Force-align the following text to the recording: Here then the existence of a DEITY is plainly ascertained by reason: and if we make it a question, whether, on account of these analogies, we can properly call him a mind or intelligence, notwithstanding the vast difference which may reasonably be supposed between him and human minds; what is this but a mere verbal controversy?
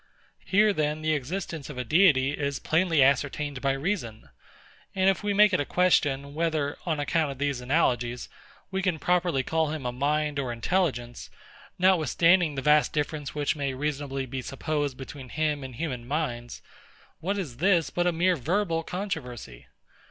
Here 0.43 0.73
then 0.73 1.03
the 1.03 1.13
existence 1.13 1.69
of 1.69 1.77
a 1.77 1.83
DEITY 1.83 2.31
is 2.31 2.57
plainly 2.57 3.03
ascertained 3.03 3.61
by 3.61 3.73
reason: 3.73 4.29
and 4.95 5.11
if 5.11 5.21
we 5.21 5.31
make 5.31 5.53
it 5.53 5.59
a 5.59 5.63
question, 5.63 6.33
whether, 6.33 6.75
on 6.87 6.99
account 6.99 7.29
of 7.31 7.37
these 7.37 7.61
analogies, 7.61 8.27
we 8.71 8.81
can 8.81 8.97
properly 8.97 9.43
call 9.43 9.69
him 9.69 9.85
a 9.85 9.91
mind 9.91 10.39
or 10.39 10.51
intelligence, 10.51 11.29
notwithstanding 11.77 12.55
the 12.55 12.63
vast 12.63 12.93
difference 12.93 13.35
which 13.35 13.55
may 13.55 13.75
reasonably 13.75 14.25
be 14.25 14.41
supposed 14.41 14.97
between 14.97 15.29
him 15.29 15.63
and 15.63 15.75
human 15.75 16.07
minds; 16.07 16.63
what 17.19 17.37
is 17.37 17.57
this 17.57 17.91
but 17.91 18.07
a 18.07 18.11
mere 18.11 18.35
verbal 18.35 18.81
controversy? 18.81 19.67